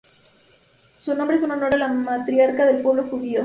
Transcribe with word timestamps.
Su 0.97 1.13
nombre 1.13 1.35
es 1.37 1.43
en 1.43 1.51
honor 1.51 1.75
a 1.75 1.77
la 1.77 1.87
matriarca 1.87 2.65
del 2.65 2.81
pueblo 2.81 3.03
judío, 3.03 3.39
Raquel. 3.39 3.39